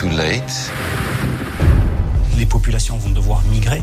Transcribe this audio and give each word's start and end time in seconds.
too 0.00 0.08
late. 0.08 0.70
Les 2.38 2.46
populations 2.46 2.96
vont 2.96 3.10
devoir 3.10 3.42
migrer. 3.50 3.82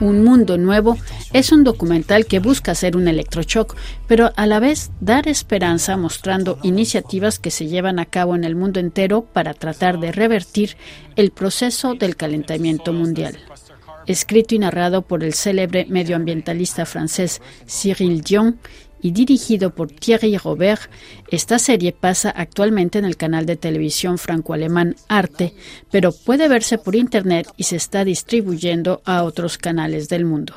Un 0.00 0.24
Mundo 0.24 0.58
Nuevo 0.58 0.98
es 1.32 1.52
un 1.52 1.62
documental 1.62 2.26
que 2.26 2.40
busca 2.40 2.72
hacer 2.72 2.96
un 2.96 3.06
electroshock, 3.06 3.76
pero 4.08 4.32
a 4.36 4.46
la 4.46 4.58
vez 4.58 4.90
dar 5.00 5.28
esperanza 5.28 5.96
mostrando 5.96 6.58
iniciativas 6.62 7.38
que 7.38 7.50
se 7.50 7.66
llevan 7.66 7.98
a 7.98 8.06
cabo 8.06 8.34
en 8.34 8.44
el 8.44 8.56
mundo 8.56 8.80
entero 8.80 9.22
para 9.22 9.54
tratar 9.54 10.00
de 10.00 10.12
revertir 10.12 10.76
el 11.14 11.30
proceso 11.30 11.94
del 11.94 12.16
calentamiento 12.16 12.92
mundial. 12.92 13.38
Escrito 14.06 14.54
y 14.54 14.58
narrado 14.58 15.02
por 15.02 15.24
el 15.24 15.32
célebre 15.32 15.86
medioambientalista 15.88 16.86
francés 16.86 17.40
Cyril 17.66 18.20
Dion, 18.20 18.58
y 19.00 19.12
dirigido 19.12 19.74
por 19.74 19.90
Thierry 19.90 20.36
Robert, 20.36 20.82
esta 21.30 21.58
serie 21.58 21.92
pasa 21.92 22.30
actualmente 22.30 22.98
en 22.98 23.04
el 23.04 23.16
canal 23.16 23.46
de 23.46 23.56
televisión 23.56 24.18
franco-alemán 24.18 24.94
Arte, 25.08 25.52
pero 25.90 26.10
puede 26.12 26.48
verse 26.48 26.78
por 26.78 26.94
Internet 26.94 27.48
y 27.56 27.64
se 27.64 27.76
está 27.76 28.04
distribuyendo 28.04 29.02
a 29.04 29.22
otros 29.22 29.58
canales 29.58 30.08
del 30.08 30.24
mundo. 30.24 30.54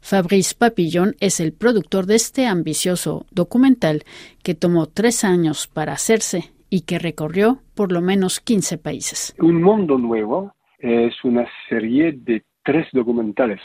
Fabrice 0.00 0.54
Papillon 0.56 1.16
es 1.20 1.40
el 1.40 1.52
productor 1.52 2.06
de 2.06 2.16
este 2.16 2.46
ambicioso 2.46 3.26
documental 3.30 4.04
que 4.42 4.54
tomó 4.54 4.86
tres 4.86 5.24
años 5.24 5.66
para 5.66 5.94
hacerse 5.94 6.52
y 6.70 6.82
que 6.82 6.98
recorrió 6.98 7.60
por 7.74 7.92
lo 7.92 8.00
menos 8.00 8.40
15 8.40 8.78
países. 8.78 9.34
Un 9.38 9.62
Mundo 9.62 9.98
Nuevo 9.98 10.54
es 10.78 11.14
una 11.24 11.46
serie 11.68 12.12
de 12.12 12.44
tres 12.64 12.86
documentales 12.92 13.60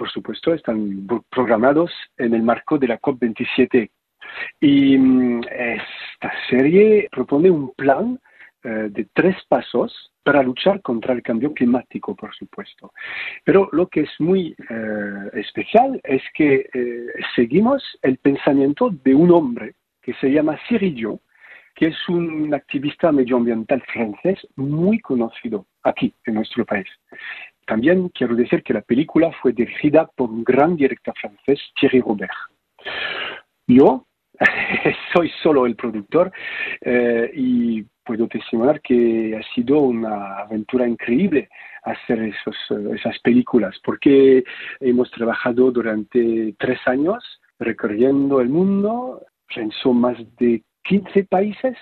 por 0.00 0.10
supuesto, 0.10 0.54
están 0.54 1.06
programados 1.28 1.92
en 2.16 2.32
el 2.32 2.42
marco 2.42 2.78
de 2.78 2.88
la 2.88 2.98
COP27. 2.98 3.90
Y 4.58 4.96
mm, 4.96 5.42
esta 5.42 6.32
serie 6.48 7.06
propone 7.12 7.50
un 7.50 7.74
plan 7.74 8.18
eh, 8.64 8.88
de 8.90 9.06
tres 9.12 9.36
pasos 9.46 9.92
para 10.22 10.42
luchar 10.42 10.80
contra 10.80 11.12
el 11.12 11.22
cambio 11.22 11.52
climático, 11.52 12.16
por 12.16 12.34
supuesto. 12.34 12.94
Pero 13.44 13.68
lo 13.72 13.88
que 13.88 14.00
es 14.00 14.10
muy 14.20 14.56
eh, 14.70 15.30
especial 15.34 16.00
es 16.02 16.22
que 16.32 16.70
eh, 16.72 17.06
seguimos 17.36 17.82
el 18.00 18.16
pensamiento 18.16 18.88
de 19.04 19.14
un 19.14 19.30
hombre 19.30 19.74
que 20.00 20.14
se 20.14 20.30
llama 20.30 20.58
Cyril 20.66 20.94
Dion, 20.94 21.20
que 21.74 21.88
es 21.88 22.08
un 22.08 22.54
activista 22.54 23.12
medioambiental 23.12 23.82
francés 23.82 24.38
muy 24.56 24.98
conocido 25.00 25.66
aquí 25.82 26.14
en 26.24 26.36
nuestro 26.36 26.64
país. 26.64 26.88
También 27.70 28.08
quiero 28.08 28.34
decir 28.34 28.64
que 28.64 28.74
la 28.74 28.80
película 28.80 29.30
fue 29.40 29.52
dirigida 29.52 30.04
por 30.16 30.28
un 30.28 30.42
gran 30.42 30.74
director 30.74 31.14
francés, 31.16 31.60
Thierry 31.78 32.00
Robert. 32.00 32.32
Yo 33.64 34.06
soy 35.14 35.30
solo 35.40 35.66
el 35.66 35.76
productor 35.76 36.32
eh, 36.80 37.30
y 37.32 37.84
puedo 38.04 38.26
testimoniar 38.26 38.80
que 38.80 39.38
ha 39.38 39.54
sido 39.54 39.78
una 39.78 40.38
aventura 40.38 40.88
increíble 40.88 41.48
hacer 41.84 42.20
esos, 42.24 42.56
esas 42.92 43.16
películas, 43.20 43.78
porque 43.84 44.42
hemos 44.80 45.08
trabajado 45.12 45.70
durante 45.70 46.56
tres 46.58 46.80
años 46.86 47.22
recorriendo 47.60 48.40
el 48.40 48.48
mundo, 48.48 49.22
son 49.80 50.00
más 50.00 50.16
de 50.40 50.64
15 50.84 51.24
países 51.24 51.76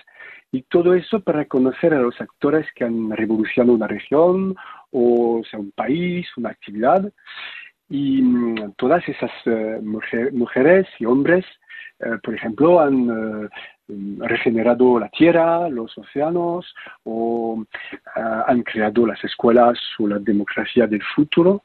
y 0.51 0.63
todo 0.63 0.93
eso 0.93 1.19
para 1.19 1.45
conocer 1.45 1.93
a 1.93 2.01
los 2.01 2.19
actores 2.19 2.67
que 2.75 2.85
han 2.85 3.11
revolucionado 3.11 3.73
una 3.73 3.87
región 3.87 4.55
o 4.91 5.41
sea 5.49 5.59
un 5.59 5.71
país, 5.71 6.27
una 6.37 6.49
actividad. 6.49 7.11
Y 7.89 8.21
mm, 8.21 8.73
todas 8.77 9.07
esas 9.07 9.31
eh, 9.45 9.79
mujeres 10.31 10.87
y 10.99 11.05
hombres, 11.05 11.45
eh, 11.99 12.17
por 12.23 12.33
ejemplo, 12.35 12.79
han 12.79 13.09
eh, 13.09 13.49
regenerado 14.19 14.99
la 14.99 15.09
tierra, 15.09 15.69
los 15.69 15.97
océanos, 15.97 16.73
o 17.03 17.63
han 18.15 18.61
creado 18.61 19.07
las 19.07 19.23
escuelas 19.23 19.79
o 19.97 20.07
la 20.07 20.19
democracia 20.19 20.85
del 20.87 21.01
futuro. 21.15 21.63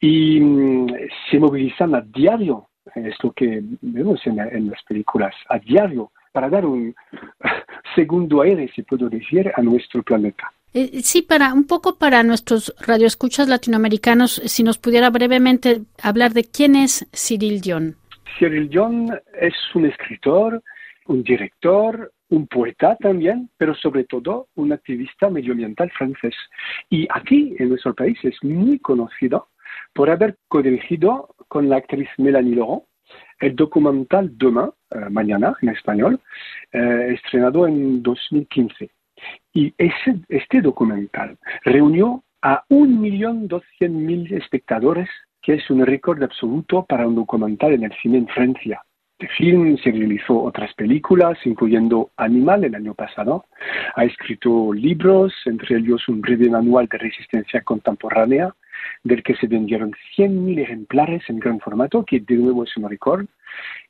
Y 0.00 0.40
mm, 0.40 0.86
se 1.30 1.38
movilizan 1.38 1.94
a 1.94 2.00
diario, 2.00 2.68
es 2.94 3.14
lo 3.22 3.32
que 3.32 3.62
vemos 3.82 4.26
en, 4.26 4.40
en 4.40 4.70
las 4.70 4.82
películas, 4.84 5.34
a 5.48 5.58
diario, 5.58 6.10
para 6.32 6.48
dar 6.48 6.66
un 6.66 6.94
segundo 7.94 8.42
aire, 8.42 8.70
si 8.74 8.82
puedo 8.82 9.08
decir, 9.08 9.50
a 9.54 9.62
nuestro 9.62 10.02
planeta. 10.02 10.52
Eh, 10.72 11.00
sí, 11.02 11.22
para 11.22 11.52
un 11.52 11.66
poco 11.66 11.98
para 11.98 12.22
nuestros 12.22 12.72
radioescuchas 12.86 13.48
latinoamericanos, 13.48 14.40
si 14.44 14.62
nos 14.62 14.78
pudiera 14.78 15.10
brevemente 15.10 15.80
hablar 16.00 16.32
de 16.32 16.44
quién 16.44 16.76
es 16.76 17.08
Cyril 17.12 17.60
Dion. 17.60 17.96
Cyril 18.38 18.68
Dion 18.68 19.10
es 19.40 19.54
un 19.74 19.86
escritor, 19.86 20.62
un 21.06 21.24
director, 21.24 22.12
un 22.28 22.46
poeta 22.46 22.96
también, 23.00 23.50
pero 23.56 23.74
sobre 23.74 24.04
todo 24.04 24.46
un 24.54 24.72
activista 24.72 25.28
medioambiental 25.28 25.90
francés. 25.90 26.34
Y 26.88 27.08
aquí, 27.12 27.56
en 27.58 27.70
nuestro 27.70 27.92
país, 27.92 28.16
es 28.22 28.36
muy 28.42 28.78
conocido 28.78 29.48
por 29.92 30.08
haber 30.08 30.36
codirigido 30.46 31.34
con 31.48 31.68
la 31.68 31.78
actriz 31.78 32.08
Mélanie 32.16 32.54
Laurent 32.54 32.84
el 33.40 33.56
documental 33.56 34.30
Demain, 34.36 34.70
eh, 34.90 35.10
mañana 35.10 35.54
en 35.62 35.70
español, 35.70 36.20
eh, 36.72 37.14
estrenado 37.14 37.66
en 37.66 38.02
2015. 38.02 38.90
Y 39.52 39.74
ese, 39.76 40.20
este 40.28 40.60
documental 40.60 41.36
reunió 41.64 42.22
a 42.42 42.62
1.200.000 42.68 44.32
espectadores, 44.32 45.08
que 45.42 45.54
es 45.54 45.70
un 45.70 45.84
récord 45.84 46.22
absoluto 46.22 46.84
para 46.86 47.06
un 47.06 47.14
documental 47.14 47.72
en 47.72 47.84
el 47.84 47.92
cine 48.00 48.18
en 48.18 48.28
Francia. 48.28 48.82
De 49.18 49.28
film 49.28 49.76
se 49.76 49.90
realizó 49.90 50.42
otras 50.42 50.72
películas, 50.74 51.38
incluyendo 51.44 52.10
Animal 52.16 52.64
el 52.64 52.74
año 52.74 52.94
pasado. 52.94 53.44
Ha 53.94 54.04
escrito 54.04 54.72
libros, 54.72 55.34
entre 55.44 55.76
ellos 55.76 56.08
un 56.08 56.22
breve 56.22 56.48
manual 56.48 56.88
de 56.90 56.96
resistencia 56.96 57.60
contemporánea, 57.60 58.54
del 59.02 59.22
que 59.22 59.34
se 59.36 59.46
vendieron 59.46 59.92
100.000 60.16 60.60
ejemplares 60.60 61.22
en 61.28 61.38
gran 61.38 61.60
formato, 61.60 62.04
que 62.04 62.20
de 62.20 62.34
nuevo 62.36 62.64
es 62.64 62.76
un 62.76 62.88
récord. 62.88 63.26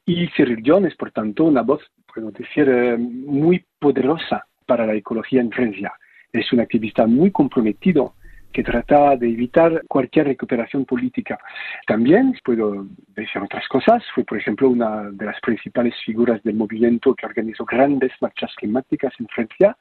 Y 0.06 0.28
Cyril 0.28 0.62
Dion 0.62 0.86
es, 0.86 0.94
por 0.96 1.10
tanto, 1.10 1.44
una 1.44 1.62
voz, 1.62 1.82
puedo 2.12 2.30
decir, 2.30 2.68
eh, 2.68 2.96
muy 2.96 3.64
poderosa 3.78 4.44
para 4.66 4.86
la 4.86 4.94
ecología 4.94 5.40
en 5.40 5.50
Francia. 5.50 5.92
Es 6.32 6.52
un 6.52 6.60
activista 6.60 7.06
muy 7.06 7.30
comprometido 7.30 8.14
que 8.52 8.64
trata 8.64 9.16
de 9.16 9.28
evitar 9.28 9.82
cualquier 9.88 10.26
recuperación 10.26 10.84
política. 10.84 11.38
También 11.86 12.34
puedo 12.44 12.86
decir 13.14 13.40
otras 13.42 13.66
cosas. 13.68 14.02
Fue, 14.14 14.24
por 14.24 14.38
ejemplo, 14.38 14.68
una 14.68 15.10
de 15.10 15.26
las 15.26 15.40
principales 15.40 15.94
figuras 16.04 16.42
del 16.42 16.56
movimiento 16.56 17.14
que 17.14 17.26
organizó 17.26 17.64
grandes 17.64 18.12
marchas 18.20 18.52
climáticas 18.56 19.12
en 19.20 19.28
Francia. 19.28 19.76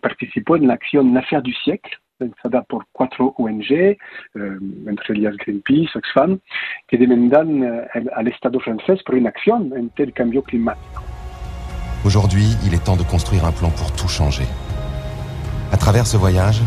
Participó 0.00 0.56
en 0.56 0.68
la 0.68 0.74
acción 0.74 1.12
L'Affaire 1.12 1.42
du 1.42 1.52
siècle, 1.64 1.90
lanzada 2.18 2.62
por 2.62 2.86
cuatro 2.92 3.34
ONG, 3.38 3.70
eh, 3.70 3.96
entre 4.34 5.16
ellas 5.16 5.36
Greenpeace, 5.36 5.98
Oxfam, 5.98 6.38
que 6.88 6.96
demandan 6.96 7.62
eh, 7.62 8.04
al 8.14 8.28
Estado 8.28 8.60
francés 8.60 9.02
por 9.04 9.14
una 9.14 9.30
acción 9.30 9.72
ante 9.76 10.02
el 10.04 10.12
cambio 10.12 10.42
climático. 10.42 11.02
Aujourd'hui, 12.04 12.44
il 12.66 12.74
est 12.74 12.84
temps 12.84 12.98
de 12.98 13.04
construire 13.04 13.44
un 13.46 13.52
plan 13.52 13.70
pour 13.70 13.90
tout 13.92 14.08
changer. 14.08 14.46
À 15.72 15.76
travers 15.78 16.06
ce 16.06 16.18
voyage, 16.18 16.60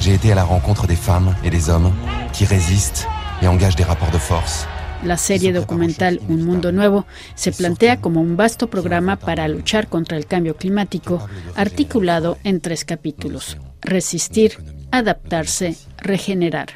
j'ai 0.00 0.14
été 0.14 0.32
à 0.32 0.34
la 0.34 0.44
rencontre 0.44 0.86
des 0.86 0.96
femmes 0.96 1.34
et 1.44 1.50
des 1.50 1.68
hommes 1.68 1.92
qui 2.32 2.44
résistent 2.46 3.06
et 3.42 3.48
engagent 3.48 3.76
des 3.76 3.84
rapports 3.84 4.10
de 4.10 4.18
force. 4.18 4.66
La 5.04 5.16
serie 5.16 5.52
documental 5.52 6.20
Un 6.28 6.42
Mundo 6.42 6.72
Nuevo 6.72 7.06
se 7.36 7.52
plantea 7.52 8.00
como 8.00 8.20
un 8.20 8.36
vasto 8.36 8.68
programa 8.68 9.16
para 9.16 9.46
luchar 9.46 9.88
contra 9.88 10.16
el 10.16 10.26
cambio 10.26 10.56
climático, 10.56 11.24
articulado 11.54 12.36
en 12.42 12.60
tres 12.60 12.84
capítulos. 12.84 13.58
Resistir, 13.80 14.58
adaptarse, 14.90 15.74
regenerar. 16.02 16.68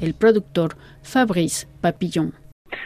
El 0.00 0.14
productor 0.14 0.76
Fabrice 1.02 1.66
Papillon. 1.80 2.32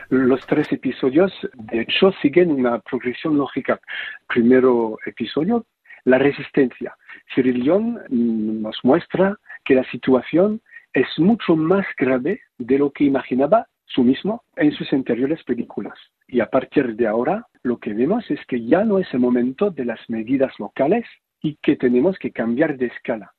Los 0.09 0.47
tres 0.47 0.71
episodios, 0.73 1.33
de 1.55 1.83
hecho, 1.83 2.13
siguen 2.23 2.51
una 2.51 2.79
progresión 2.81 3.37
lógica. 3.37 3.81
Primero 4.29 4.99
episodio, 5.07 5.67
la 6.05 6.19
resistencia. 6.19 6.95
Cyril 7.35 7.65
nos 8.09 8.77
muestra 8.83 9.37
que 9.65 9.75
la 9.75 9.85
situación 9.91 10.61
es 10.93 11.07
mucho 11.19 11.57
más 11.57 11.87
grave 11.97 12.41
de 12.59 12.79
lo 12.79 12.91
que 12.91 13.05
imaginaba 13.05 13.67
su 13.87 14.03
mismo 14.03 14.45
en 14.57 14.73
sus 14.73 14.93
anteriores 14.93 15.43
películas. 15.45 15.99
Y 16.27 16.41
a 16.41 16.47
partir 16.47 16.97
de 16.97 17.07
ahora, 17.07 17.47
lo 17.63 17.79
que 17.79 17.93
vemos 17.93 18.31
es 18.31 18.41
que 18.47 18.65
ya 18.65 18.85
no 18.85 18.99
es 18.99 19.07
el 19.13 19.21
momento 19.21 19.71
de 19.71 19.85
las 19.85 20.01
medidas 20.09 20.53
locales 20.59 21.05
y 21.43 21.57
que 21.63 21.77
tenemos 21.77 22.19
que 22.19 22.31
cambiar 22.31 22.77
de 22.77 22.87
escala. 22.87 23.33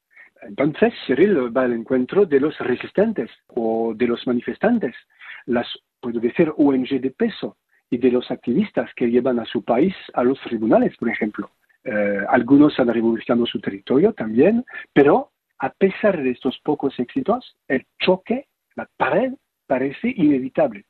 Entonces, 0.47 0.93
Cyril 1.05 1.55
va 1.55 1.63
al 1.63 1.73
encuentro 1.73 2.25
de 2.25 2.39
los 2.39 2.57
resistentes 2.59 3.29
o 3.47 3.93
de 3.95 4.07
los 4.07 4.25
manifestantes, 4.27 4.95
las 5.45 5.67
puedo 5.99 6.19
decir, 6.19 6.51
ONG 6.57 6.99
de 6.99 7.11
peso 7.11 7.57
y 7.89 7.97
de 7.97 8.11
los 8.11 8.29
activistas 8.31 8.89
que 8.95 9.09
llevan 9.09 9.39
a 9.39 9.45
su 9.45 9.63
país 9.63 9.95
a 10.13 10.23
los 10.23 10.39
tribunales, 10.41 10.95
por 10.97 11.09
ejemplo. 11.09 11.51
Eh, 11.83 12.19
algunos 12.29 12.79
han 12.79 12.87
revolucionado 12.87 13.45
su 13.45 13.59
territorio 13.59 14.13
también, 14.13 14.65
pero 14.93 15.31
a 15.59 15.69
pesar 15.69 16.21
de 16.21 16.31
estos 16.31 16.59
pocos 16.59 16.97
éxitos, 16.99 17.55
el 17.67 17.85
choque, 17.99 18.47
la 18.75 18.89
pared, 18.97 19.33
parece 19.67 20.13
inevitable. 20.15 20.85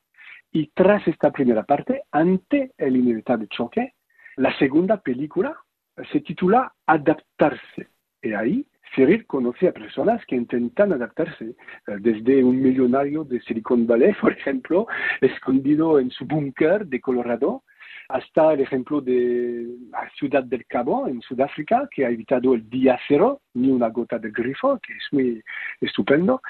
Y 0.51 0.67
tras 0.67 1.07
esta 1.07 1.31
primera 1.31 1.63
parte, 1.63 2.03
ante 2.11 2.71
el 2.77 2.95
inevitable 2.95 3.47
choque, 3.47 3.93
la 4.35 4.57
segunda 4.57 4.97
película 4.97 5.57
se 6.11 6.21
titula 6.21 6.73
Adaptarse. 6.85 7.92
Y 8.23 8.33
ahí 8.33 8.65
Cyril 8.95 9.25
conoce 9.25 9.67
a 9.67 9.73
personas 9.73 10.25
que 10.25 10.35
intentan 10.35 10.93
adaptarse, 10.93 11.45
eh, 11.45 11.97
desde 11.99 12.43
un 12.43 12.61
millonario 12.61 13.23
de 13.23 13.41
Silicon 13.41 13.85
Valley, 13.85 14.13
por 14.21 14.31
ejemplo, 14.31 14.87
escondido 15.21 15.99
en 15.99 16.09
su 16.09 16.25
búnker 16.25 16.85
de 16.87 17.01
Colorado, 17.01 17.63
hasta 18.09 18.53
el 18.53 18.61
ejemplo 18.61 19.01
de 19.01 19.65
la 19.89 20.09
Ciudad 20.17 20.43
del 20.43 20.65
Cabo, 20.65 21.07
en 21.07 21.21
Sudáfrica, 21.21 21.87
que 21.89 22.05
ha 22.05 22.09
evitado 22.09 22.53
el 22.53 22.69
día 22.69 22.99
cero, 23.07 23.41
ni 23.53 23.71
una 23.71 23.89
gota 23.89 24.19
de 24.19 24.29
grifo, 24.31 24.79
que 24.79 24.93
es 24.93 25.07
muy 25.11 25.43
estupendo. 25.81 26.41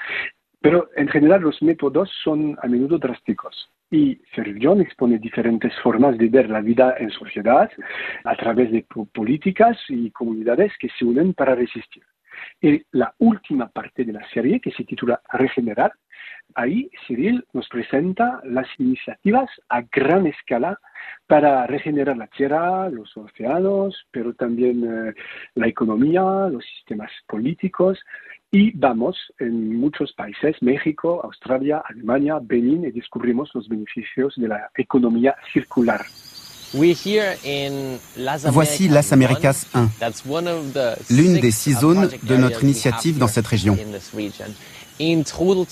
Pero 0.60 0.88
en 0.96 1.08
general 1.08 1.42
los 1.42 1.62
métodos 1.62 2.10
son 2.22 2.56
a 2.62 2.66
menudo 2.66 2.98
drásticos. 2.98 3.70
Y 3.94 4.20
John 4.60 4.80
expone 4.80 5.18
diferentes 5.20 5.72
formas 5.80 6.18
de 6.18 6.28
ver 6.28 6.50
la 6.50 6.60
vida 6.60 6.96
en 6.98 7.10
sociedad 7.10 7.70
a 8.24 8.34
través 8.34 8.72
de 8.72 8.84
políticas 9.12 9.78
y 9.88 10.10
comunidades 10.10 10.72
que 10.80 10.88
se 10.98 11.04
unen 11.04 11.32
para 11.32 11.54
resistir. 11.54 12.02
Y 12.60 12.82
la 12.90 13.14
última 13.18 13.68
parte 13.68 14.04
de 14.04 14.12
la 14.12 14.28
serie, 14.30 14.58
que 14.58 14.72
se 14.72 14.82
titula 14.82 15.20
Regenerar, 15.32 15.92
ahí 16.56 16.90
Cyril 17.06 17.44
nos 17.52 17.68
presenta 17.68 18.40
las 18.42 18.66
iniciativas 18.78 19.48
a 19.68 19.82
gran 19.82 20.26
escala 20.26 20.76
para 21.28 21.64
regenerar 21.68 22.16
la 22.16 22.26
tierra, 22.26 22.88
los 22.88 23.16
océanos, 23.16 24.08
pero 24.10 24.34
también 24.34 24.82
eh, 24.82 25.14
la 25.54 25.68
economía, 25.68 26.48
los 26.50 26.64
sistemas 26.64 27.12
políticos. 27.28 28.00
Y 28.54 28.70
vamos 28.76 29.16
en 29.40 29.74
muchos 29.80 30.12
países, 30.12 30.54
México, 30.60 31.20
Australia, 31.24 31.82
Alemania, 31.90 32.38
Benín, 32.40 32.84
y 32.84 32.92
descubrimos 32.92 33.50
los 33.52 33.68
beneficios 33.68 34.32
de 34.36 34.46
la 34.46 34.70
economía 34.76 35.34
circular. 35.52 36.06
Voici 36.72 37.18
Las 38.88 39.12
Americas 39.12 39.66
1, 39.74 39.90
l'une 41.10 41.40
des 41.40 41.50
six 41.50 41.74
zones 41.80 42.08
de 42.22 42.36
notre 42.36 42.62
initiative 42.62 43.18
dans 43.18 43.26
cette 43.26 43.48
région. 43.48 43.76
En 45.00 45.24
tout, 45.24 45.66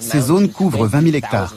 ces 0.00 0.20
zones 0.20 0.48
couvrent 0.50 0.86
20 0.86 1.02
000 1.02 1.14
hectares. 1.14 1.54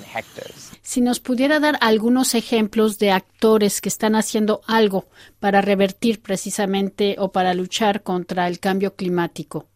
Si 0.81 1.00
nos 1.00 1.21
pudiera 1.21 1.62
dar 1.62 1.77
algunos 1.80 2.36
ejemplos 2.36 3.00
de 3.00 3.12
actores 3.12 3.80
que 3.80 3.88
están 3.88 4.16
haciendo 4.16 4.60
algo 4.68 5.06
para 5.39 5.62
revertir 5.62 6.21
precisamente 6.21 7.16
o 7.19 7.31
para 7.31 7.54
luchar 7.54 8.04
contra 8.04 8.50
el 8.50 8.60
cambio 8.60 8.95
climático. 8.98 9.69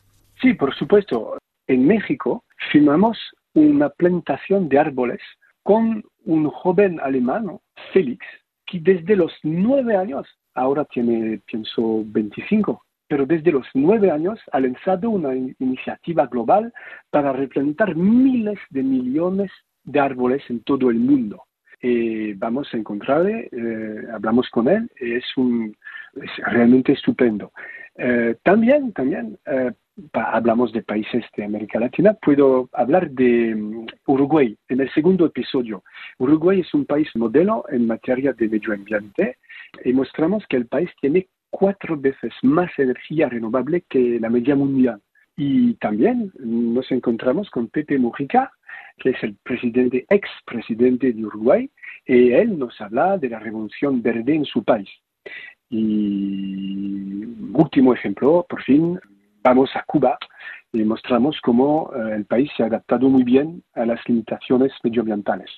Sí, 0.44 0.54
por 0.54 0.76
supuesto. 0.76 1.38
En 1.68 1.88
México 1.88 2.44
filmamos 2.70 3.18
una 3.54 3.88
plantación 3.88 4.68
de 4.68 4.78
árboles 4.78 5.22
con 5.64 6.04
un 6.26 6.50
joven 6.50 7.00
alemán, 7.00 7.60
Félix, 7.94 8.26
que 8.66 8.82
desde 8.82 9.16
los 9.16 9.32
nueve 9.44 9.96
años, 9.96 10.28
ahora 10.54 10.84
tiene, 10.84 11.40
pienso, 11.46 12.04
25, 12.08 12.84
pero 13.08 13.26
desde 13.26 13.54
los 13.54 13.66
nueve 13.74 14.12
años 14.12 14.38
ha 14.52 14.60
lanzado 14.60 15.12
una 15.12 15.34
iniciativa 15.34 16.28
global 16.28 16.74
para 17.10 17.32
replantar 17.32 17.96
miles 17.96 18.60
de 18.70 18.84
millones 18.84 19.50
de 19.86 20.02
árboles 20.02 20.44
en 20.50 20.60
todo 20.64 20.90
el 20.90 20.98
mundo. 20.98 21.42
Eh, 21.82 22.34
vamos 22.36 22.68
a 22.74 22.78
encontrarle, 22.78 23.48
eh, 23.50 24.08
hablamos 24.14 24.50
con 24.50 24.68
él, 24.68 24.92
es, 24.98 25.24
realmente 26.48 26.92
estupendo. 26.92 27.54
Eh, 27.96 28.36
también, 28.44 28.92
también 28.92 29.38
hablamos 30.14 30.72
de 30.72 30.82
países 30.82 31.24
de 31.36 31.46
América 31.46 31.80
Latina, 31.80 32.18
puedo 32.22 32.70
hablar 32.74 33.10
de 33.12 33.56
mm, 33.56 33.86
Uruguay 34.08 34.58
en 34.70 34.82
el 34.82 34.92
segundo 34.94 35.26
episodio. 35.26 35.84
Uruguay 36.18 36.62
es 36.62 36.74
un 36.74 36.86
país 36.86 37.08
modelo 37.16 37.66
en 37.70 37.88
materia 37.88 38.34
de 38.34 38.48
medio 38.48 38.74
ambiente 38.74 39.38
y 39.84 39.94
mostramos 39.94 40.46
que 40.48 40.58
el 40.58 40.68
país 40.68 40.90
tiene 41.00 41.28
cuatro 41.50 41.98
veces 41.98 42.34
más 42.42 42.72
energía 42.78 43.30
renovable 43.30 43.84
que 43.88 44.20
la 44.20 44.30
media 44.30 44.56
mundial. 44.56 45.02
Y 45.36 45.74
también 45.76 46.32
nos 46.40 46.92
encontramos 46.92 47.50
con 47.50 47.68
Pepe 47.68 47.98
Mujica, 47.98 48.52
que 48.98 49.12
es 49.12 49.24
el 49.24 49.36
presidente, 49.44 50.06
ex 50.10 50.30
presidente 50.46 51.12
de 51.12 51.26
Uruguay, 51.26 51.70
y 52.06 52.32
él 52.32 52.58
nos 52.58 52.80
habla 52.82 53.18
de 53.18 53.30
la 53.30 53.40
revolución 53.40 54.02
verde 54.02 54.36
en 54.36 54.46
su 54.46 54.64
país. 54.64 54.90
Y 55.70 57.26
último 57.54 57.94
ejemplo, 57.94 58.46
por 58.48 58.62
fin, 58.64 59.00
vamos 59.44 59.70
a 59.76 59.84
Cuba 59.84 60.18
y 60.72 60.84
mostramos 60.84 61.38
cómo 61.42 61.92
eh, 61.96 62.16
el 62.16 62.26
país 62.26 62.50
se 62.58 62.64
ha 62.64 62.68
adaptado 62.68 63.08
muy 63.10 63.24
bien 63.24 63.64
a 63.76 63.86
las 63.86 64.00
limitaciones 64.08 64.72
medioambientales. 64.84 65.50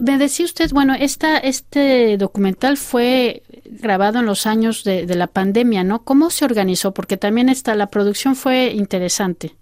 Me 0.00 0.18
decía 0.18 0.44
usted, 0.44 0.70
bueno, 0.72 0.94
esta, 0.94 1.38
este 1.38 2.16
documental 2.18 2.76
fue 2.76 3.42
grabado 3.64 4.20
en 4.20 4.26
los 4.26 4.46
años 4.46 4.84
de, 4.84 5.06
de, 5.06 5.16
la 5.16 5.26
pandemia, 5.26 5.82
¿no? 5.82 6.04
¿Cómo 6.04 6.30
se 6.30 6.44
organizó? 6.44 6.92
Porque 6.94 7.16
también 7.16 7.48
esta, 7.48 7.74
la 7.74 7.86
producción 7.88 8.36
fue 8.36 8.70
interesante. 8.74 9.52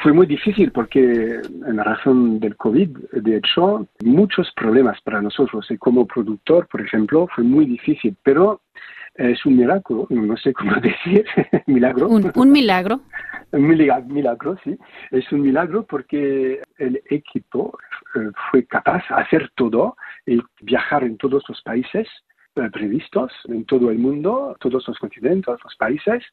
Fue 0.00 0.12
muy 0.12 0.26
difícil 0.26 0.70
porque 0.70 1.40
en 1.42 1.78
razón 1.78 2.38
del 2.38 2.56
COVID, 2.56 2.88
de 3.12 3.36
hecho, 3.36 3.88
muchos 4.04 4.48
problemas 4.54 5.00
para 5.00 5.20
nosotros. 5.20 5.66
Y 5.70 5.76
como 5.76 6.06
productor, 6.06 6.68
por 6.68 6.80
ejemplo, 6.80 7.26
fue 7.34 7.42
muy 7.42 7.66
difícil, 7.66 8.16
pero 8.22 8.60
es 9.18 9.44
un 9.44 9.56
milagro, 9.56 10.06
no 10.10 10.36
sé 10.36 10.52
cómo 10.52 10.72
decir, 10.80 11.26
milagro. 11.66 12.08
Un, 12.08 12.30
un 12.34 12.52
milagro. 12.52 13.00
un 13.52 13.66
milagro, 13.66 14.56
sí. 14.62 14.78
Es 15.10 15.30
un 15.32 15.42
milagro 15.42 15.84
porque 15.84 16.62
el 16.78 17.02
equipo 17.10 17.76
eh, 18.14 18.30
fue 18.50 18.64
capaz 18.64 19.02
de 19.08 19.16
hacer 19.16 19.50
todo 19.56 19.96
y 20.24 20.40
viajar 20.60 21.02
en 21.04 21.16
todos 21.16 21.42
los 21.48 21.60
países 21.62 22.06
eh, 22.54 22.70
previstos 22.72 23.32
en 23.48 23.64
todo 23.64 23.90
el 23.90 23.98
mundo, 23.98 24.56
todos 24.60 24.86
los 24.86 24.98
continentes, 24.98 25.56
los 25.62 25.76
países, 25.76 26.24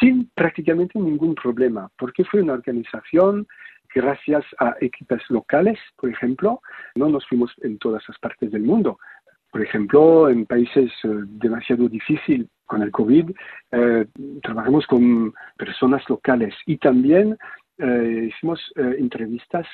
sin 0.00 0.30
prácticamente 0.34 0.98
ningún 0.98 1.34
problema, 1.34 1.90
porque 1.98 2.24
fue 2.24 2.42
una 2.42 2.54
organización 2.54 3.46
gracias 3.94 4.44
a 4.58 4.74
equipos 4.80 5.20
locales, 5.28 5.78
por 5.96 6.10
ejemplo, 6.10 6.60
no 6.94 7.08
nos 7.08 7.26
fuimos 7.26 7.52
en 7.62 7.78
todas 7.78 8.02
las 8.08 8.18
partes 8.18 8.50
del 8.50 8.62
mundo, 8.62 8.98
por 9.52 9.60
ejemplo, 9.60 10.30
en 10.30 10.46
países 10.46 10.90
eh, 11.04 11.08
demasiado 11.26 11.86
difíciles 11.86 12.48
con 12.64 12.82
el 12.82 12.90
COVID, 12.90 13.30
eh, 13.72 14.06
trabajamos 14.42 14.86
con 14.86 15.34
personas 15.58 16.02
locales 16.08 16.54
y 16.64 16.78
también 16.78 17.36
eh, 17.76 18.30
hicimos 18.30 18.60
entrevistas 18.76 19.66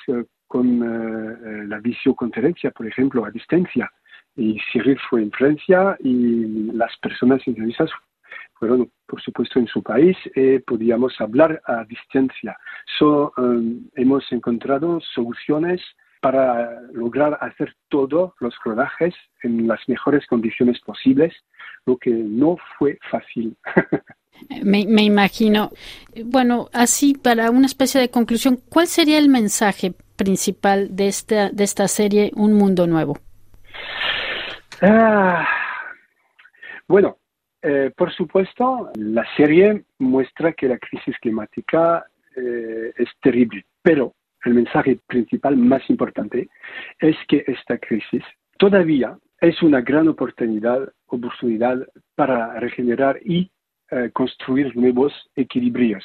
con 0.49 1.69
la 1.69 1.79
visioconferencia, 1.79 2.71
por 2.73 2.87
ejemplo, 2.87 3.25
a 3.25 3.31
distancia. 3.31 3.89
Y 4.35 4.59
Cyril 4.73 4.99
fue 5.09 5.23
en 5.23 5.31
Francia 5.31 5.97
y 6.01 6.73
las 6.73 6.97
personas 6.99 7.41
entrevistadas 7.47 7.93
fueron, 8.55 8.91
por 9.07 9.21
supuesto, 9.21 9.61
en 9.61 9.69
su 9.69 9.83
país 9.83 10.17
y 10.35 10.59
podíamos 10.61 11.21
hablar 11.21 11.61
a 11.67 11.85
distancia. 11.85 12.57
So, 12.99 13.33
hemos 13.95 14.25
encontrado 14.33 15.01
soluciones 15.15 15.83
para 16.21 16.81
lograr 16.93 17.39
hacer 17.41 17.75
todos 17.89 18.33
los 18.41 18.55
rodajes 18.65 19.15
en 19.43 19.67
las 19.67 19.81
mejores 19.89 20.27
condiciones 20.27 20.81
posibles, 20.81 21.35
lo 21.87 21.97
que 21.97 22.11
no 22.11 22.57
fue 22.79 22.99
fácil. 23.11 23.57
Me, 24.63 24.87
me, 24.87 25.03
imagino. 25.03 25.73
Bueno, 26.25 26.69
así 26.73 27.13
para 27.13 27.51
una 27.51 27.67
especie 27.67 28.01
de 28.01 28.09
conclusión, 28.09 28.61
¿cuál 28.71 28.87
sería 28.87 29.19
el 29.19 29.29
mensaje 29.29 29.95
principal 30.17 30.95
de 30.95 31.09
esta, 31.09 31.51
de 31.51 31.65
esta 31.65 31.89
serie 31.89 32.31
Un 32.37 32.53
Mundo 32.53 32.87
Nuevo? 32.87 33.19
Ah, 34.81 35.45
bueno, 36.87 37.19
eh, 37.63 37.91
por 37.97 38.13
supuesto, 38.13 38.91
la 38.95 39.25
serie 39.37 39.85
muestra 39.99 40.53
que 40.53 40.69
la 40.69 40.79
crisis 40.79 41.17
climática 41.21 42.07
eh, 42.37 42.93
es 42.97 43.09
terrible, 43.21 43.65
pero 43.83 44.15
el 44.45 44.55
mensaje 44.55 44.99
principal 45.07 45.57
más 45.57 45.83
importante 45.91 46.49
es 47.01 47.17
que 47.29 47.45
esta 47.47 47.79
crisis 47.79 48.23
todavía 48.59 49.19
es 49.41 49.63
una 49.63 49.81
gran 49.81 50.09
oportunidad, 50.09 50.93
oportunidad 51.07 51.87
para 52.15 52.59
regenerar 52.61 53.19
y 53.25 53.51
eh, 53.91 54.11
construir 54.13 54.77
nuevos 54.77 55.13
equilibrios. 55.35 56.05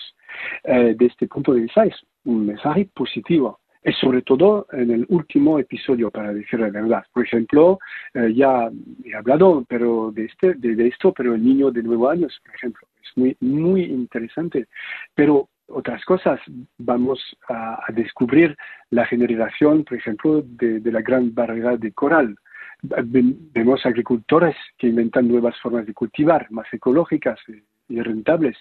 Eh, 0.64 0.96
de 0.98 1.06
este 1.06 1.28
punto 1.28 1.54
de 1.54 1.62
vista 1.62 1.84
es 1.86 1.96
un 2.24 2.46
mensaje 2.46 2.88
positivo. 2.94 3.60
Es 3.82 3.98
sobre 3.98 4.22
todo 4.22 4.66
en 4.72 4.92
el 4.92 5.06
último 5.10 5.60
episodio, 5.60 6.10
para 6.10 6.34
decir 6.34 6.62
la 6.62 6.70
verdad. 6.70 7.04
Por 7.12 7.26
ejemplo, 7.26 7.80
eh, 8.14 8.34
ya 8.34 8.70
he 9.04 9.14
hablado 9.14 9.66
pero 9.68 10.12
de, 10.14 10.26
este, 10.26 10.54
de, 10.54 10.88
esto, 10.88 11.12
pero 11.12 11.36
el 11.36 11.44
niño 11.44 11.72
de 11.72 11.84
nueve 11.84 12.14
años, 12.14 12.40
por 12.46 12.56
ejemplo, 12.56 12.88
es 13.02 13.18
muy, 13.18 13.36
muy 13.42 13.84
interesante. 13.84 14.68
Pero 15.14 15.50
otras 15.68 16.04
cosas. 16.06 16.40
Vamos 16.78 17.20
a, 17.50 17.86
descubrir 17.94 18.56
la 18.90 19.06
generación, 19.06 19.84
por 19.84 19.98
ejemplo, 19.98 20.42
de, 20.44 20.80
la 20.92 21.02
gran 21.02 21.34
variedad 21.34 21.78
de 21.78 21.92
coral. 21.92 22.36
Vemos 22.82 23.86
agricultores 23.86 24.56
que 24.78 24.88
inventan 24.88 25.28
nuevas 25.28 25.58
formas 25.62 25.86
de 25.86 25.94
cultivar, 25.94 26.48
más 26.52 26.68
ecológicas 26.74 27.40
y 27.88 28.02
rentables, 28.02 28.58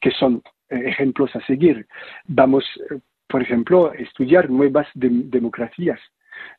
que 0.00 0.10
son 0.10 0.42
eh, 0.68 0.82
ejemplos 0.86 1.34
a 1.34 1.40
seguir. 1.46 1.86
Vamos, 2.26 2.64
eh, 2.90 2.98
por 3.26 3.42
ejemplo, 3.42 3.90
a 3.90 3.94
estudiar 3.94 4.50
nuevas 4.50 4.86
democracias. 4.94 6.00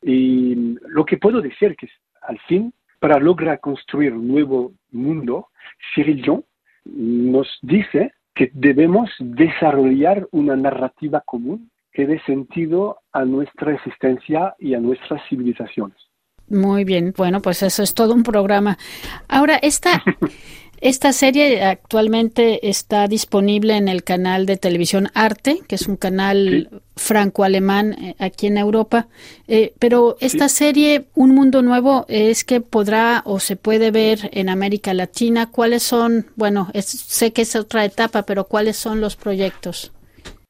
Y 0.02 0.76
lo 0.88 1.04
que 1.04 1.18
puedo 1.18 1.40
decir 1.40 1.76
que 1.76 1.88
al 2.22 2.38
fin, 2.40 2.72
para 2.98 3.18
lograr 3.18 3.60
construir 3.60 4.12
un 4.12 4.26
nuevo 4.26 4.72
mundo, 4.90 5.48
Cyril 5.94 6.22
Dion 6.22 6.44
nos 6.84 7.58
dice 7.62 8.12
que 8.38 8.52
debemos 8.54 9.10
desarrollar 9.18 10.28
una 10.30 10.54
narrativa 10.54 11.20
común 11.26 11.70
que 11.92 12.06
dé 12.06 12.20
sentido 12.24 13.00
a 13.12 13.24
nuestra 13.24 13.74
existencia 13.74 14.54
y 14.60 14.74
a 14.74 14.78
nuestras 14.78 15.20
civilizaciones. 15.28 15.96
Muy 16.48 16.84
bien, 16.84 17.12
bueno, 17.16 17.42
pues 17.42 17.64
eso 17.64 17.82
es 17.82 17.94
todo 17.94 18.14
un 18.14 18.22
programa. 18.22 18.78
Ahora, 19.28 19.56
esta, 19.56 20.04
esta 20.80 21.12
serie 21.12 21.62
actualmente 21.64 22.68
está 22.68 23.08
disponible 23.08 23.76
en 23.76 23.88
el 23.88 24.04
canal 24.04 24.46
de 24.46 24.56
televisión 24.56 25.08
Arte, 25.14 25.60
que 25.68 25.74
es 25.74 25.88
un 25.88 25.96
canal 25.96 26.82
franco-alemán 26.96 27.92
eh, 27.92 28.14
aquí 28.18 28.46
en 28.46 28.58
Europa. 28.58 29.08
Eh, 29.46 29.74
pero 29.78 30.16
esta 30.20 30.48
serie, 30.48 31.06
Un 31.14 31.34
Mundo 31.34 31.62
Nuevo, 31.62 32.04
es 32.08 32.44
que 32.44 32.60
podrá 32.60 33.22
o 33.24 33.38
se 33.40 33.56
puede 33.56 33.90
ver 33.90 34.30
en 34.32 34.48
América 34.48 34.94
Latina. 34.94 35.50
¿Cuáles 35.50 35.82
son, 35.82 36.26
bueno, 36.36 36.68
sé 36.74 37.32
que 37.32 37.42
es 37.42 37.56
otra 37.56 37.84
etapa, 37.84 38.22
pero 38.22 38.44
cuáles 38.44 38.76
son 38.76 39.00
los 39.00 39.16
proyectos? 39.16 39.92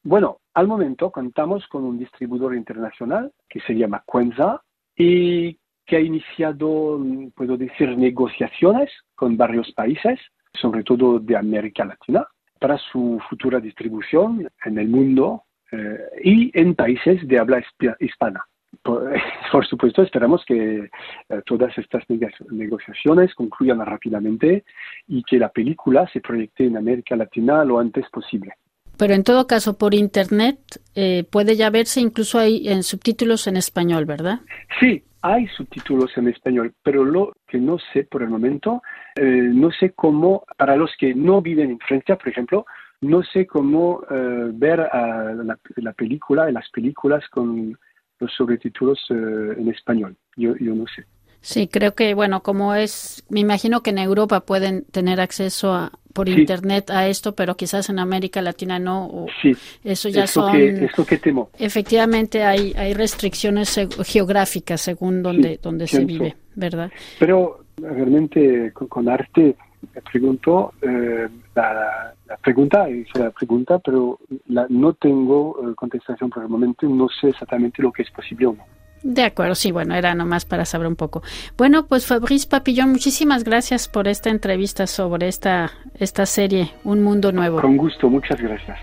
Bueno, 0.03 0.37
al 0.53 0.67
momento 0.67 1.11
contamos 1.11 1.67
con 1.67 1.83
un 1.83 1.99
distribuidor 1.99 2.55
internacional 2.55 3.31
que 3.47 3.59
se 3.61 3.73
llama 3.73 4.03
Quenza 4.11 4.61
y 4.95 5.58
que 5.89 5.97
ha 5.97 5.99
iniciado, 5.99 6.99
puedo 7.35 7.57
decir, 7.57 7.97
negociaciones 7.97 8.91
con 9.15 9.35
varios 9.35 9.71
países, 9.71 10.19
sobre 10.53 10.83
todo 10.83 11.19
de 11.19 11.35
América 11.35 11.83
Latina, 11.83 12.27
para 12.59 12.77
su 12.77 13.19
futura 13.27 13.59
distribución 13.59 14.47
en 14.65 14.77
el 14.77 14.87
mundo 14.87 15.43
eh, 15.71 15.97
y 16.23 16.51
en 16.53 16.75
países 16.75 17.27
de 17.27 17.39
habla 17.39 17.63
hispana. 17.99 18.45
Por, 18.83 19.65
supuesto, 19.67 20.03
esperamos 20.03 20.45
que 20.45 20.89
eh, 21.29 21.41
todas 21.47 21.75
estas 21.75 22.03
negociaciones 22.51 23.33
concluyan 23.33 23.83
rápidamente 23.83 24.63
y 25.07 25.23
que 25.23 25.39
la 25.39 25.49
película 25.49 26.07
se 26.13 26.21
proyecte 26.21 26.67
en 26.67 26.77
América 26.77 27.15
Latina 27.15 27.65
lo 27.65 27.79
antes 27.79 28.07
posible. 28.11 28.53
Pero 28.95 29.13
en 29.13 29.23
todo 29.23 29.47
caso, 29.47 29.77
por 29.77 29.95
Internet 29.95 30.59
eh, 30.93 31.23
puede 31.31 31.55
ya 31.55 31.69
verse 31.69 32.01
incluso 32.01 32.37
hay 32.37 32.67
en 32.67 32.83
subtítulos 32.83 33.47
en 33.47 33.57
español, 33.57 34.05
¿verdad? 34.05 34.41
Sí, 34.79 35.03
hay 35.21 35.47
subtítulos 35.47 36.11
en 36.17 36.27
español, 36.27 36.73
pero 36.83 37.03
lo 37.03 37.33
que 37.47 37.57
no 37.57 37.77
sé 37.93 38.03
por 38.03 38.23
el 38.23 38.29
momento, 38.29 38.81
eh, 39.15 39.23
no 39.23 39.71
sé 39.71 39.91
cómo, 39.91 40.43
para 40.57 40.75
los 40.75 40.91
que 40.97 41.13
no 41.13 41.41
viven 41.41 41.71
en 41.71 41.79
Francia, 41.79 42.15
por 42.17 42.29
ejemplo, 42.29 42.65
no 43.01 43.23
sé 43.23 43.45
cómo 43.45 44.01
eh, 44.09 44.49
ver 44.53 44.79
la, 44.79 45.57
la, 45.75 45.93
película, 45.93 46.51
las 46.51 46.69
películas 46.69 47.23
con 47.29 47.77
los 48.19 48.33
subtítulos 48.33 48.99
en 49.09 49.69
español. 49.69 50.15
Yo, 50.35 50.55
yo 50.57 50.75
no 50.75 50.85
sé. 50.93 51.05
Sí, 51.41 51.69
creo 51.69 51.95
que, 51.95 52.13
bueno, 52.13 52.43
como 52.43 52.75
es, 52.75 53.23
me 53.29 53.39
imagino 53.39 53.81
que 53.81 53.91
en 53.91 53.97
Europa 53.97 54.41
pueden 54.41 54.83
tener 54.85 55.21
acceso 55.21 55.73
a, 55.73 55.91
por 56.13 56.27
internet 56.27 56.89
a 56.89 57.07
esto, 57.07 57.35
pero 57.35 57.55
quizás 57.55 57.89
en 57.89 57.99
América 57.99 58.41
Latina 58.41 58.79
no. 58.79 59.25
sí, 59.41 59.55
eso 59.83 60.09
ya 60.09 60.27
son. 60.27 60.51
Que, 60.51 60.85
eso 60.85 61.05
que 61.05 61.17
temo. 61.17 61.49
Efectivamente, 61.57 62.43
hay, 62.43 62.73
hay 62.75 62.93
restricciones 62.93 63.79
geográficas 64.05 64.81
según 64.81 65.21
donde, 65.21 65.59
donde 65.61 65.87
se 65.87 66.05
vive, 66.05 66.35
¿verdad? 66.55 66.91
Pero 67.19 67.65
realmente 67.77 68.71
con, 68.73 69.07
arte 69.07 69.55
me 69.93 70.01
pregunto, 70.01 70.73
eh, 70.81 71.27
la, 71.55 72.13
pregunta 72.41 72.89
es 72.89 73.07
la 73.15 73.31
pregunta, 73.31 73.79
pero 73.79 74.19
no 74.47 74.93
tengo 74.93 75.57
eh, 75.63 75.75
contestación 75.75 76.29
por 76.29 76.43
el 76.43 76.49
momento, 76.49 76.87
no 76.87 77.07
sé 77.09 77.29
exactamente 77.29 77.81
lo 77.81 77.91
que 77.91 78.03
es 78.03 78.11
posible 78.11 78.47
o 78.47 78.53
no. 78.53 78.78
De 79.01 79.23
acuerdo, 79.23 79.55
sí, 79.55 79.71
bueno, 79.71 79.95
era 79.95 80.13
nomás 80.13 80.45
para 80.45 80.65
saber 80.65 80.87
un 80.87 80.95
poco. 80.95 81.23
Bueno, 81.57 81.85
pues 81.85 82.05
Fabrice 82.05 82.47
Papillón, 82.47 82.91
muchísimas 82.91 83.43
gracias 83.43 83.87
por 83.87 84.07
esta 84.07 84.29
entrevista 84.29 84.87
sobre 84.87 85.27
esta, 85.27 85.71
esta 85.99 86.25
serie, 86.25 86.71
Un 86.83 87.01
Mundo 87.03 87.31
Nuevo. 87.31 87.61
Con 87.61 87.77
gusto, 87.77 88.09
muchas 88.09 88.39
gracias. 88.41 88.77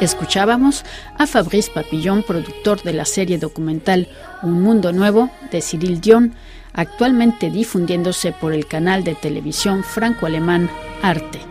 Escuchábamos 0.00 0.86
a 1.18 1.26
Fabrice 1.26 1.70
Papillón, 1.70 2.22
productor 2.22 2.82
de 2.82 2.94
la 2.94 3.04
serie 3.04 3.36
documental 3.36 4.08
Un 4.42 4.62
Mundo 4.62 4.92
Nuevo 4.94 5.28
de 5.52 5.60
Cyril 5.60 6.00
Dion, 6.00 6.34
actualmente 6.72 7.50
difundiéndose 7.50 8.32
por 8.32 8.52
el 8.52 8.66
canal 8.66 9.04
de 9.04 9.14
televisión 9.14 9.84
franco-alemán 9.84 10.70
Arte. 11.02 11.49